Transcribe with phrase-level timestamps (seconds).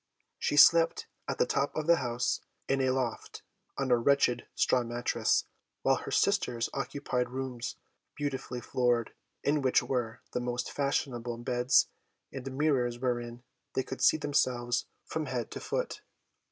[0.39, 3.43] She slept at the top of the house, in a loft,
[3.77, 5.45] on a wretched straw mattress,
[5.83, 7.75] while her sisters occupied rooms,
[8.15, 11.87] beautifully floored, in which were the most fashionable beds,
[12.33, 13.43] and mirrors wherein
[13.75, 16.01] they could see themselves from head to foot.